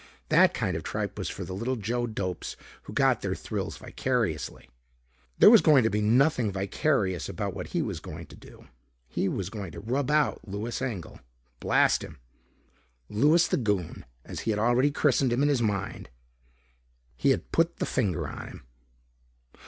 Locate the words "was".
1.15-1.29, 5.51-5.61, 7.83-7.99, 9.29-9.51